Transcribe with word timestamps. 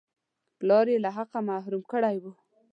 پلار 0.59 0.85
یې 0.93 0.97
له 1.05 1.09
حقه 1.17 1.39
محروم 1.49 1.83
کړی 1.91 2.15
وو. 2.19 2.31